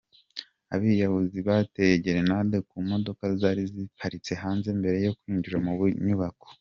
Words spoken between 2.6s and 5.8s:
ku modoka zari ziparitse hanze mbere yo kwinjira mu